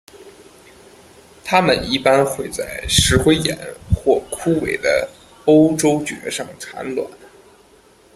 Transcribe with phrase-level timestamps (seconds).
[1.43, 3.55] 它们一般会在石灰岩
[3.95, 5.07] 或枯萎的
[5.45, 7.07] 欧洲蕨上产卵。